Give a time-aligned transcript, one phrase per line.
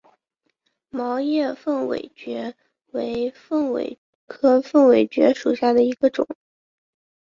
[0.89, 2.55] 毛叶凤尾蕨
[2.87, 6.27] 为凤尾蕨科凤尾蕨属下的一个种。